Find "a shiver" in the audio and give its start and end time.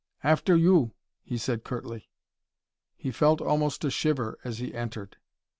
3.85-4.39